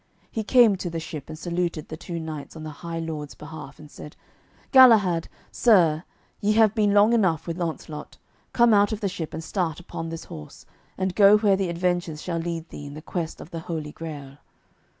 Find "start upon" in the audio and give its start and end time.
9.43-10.09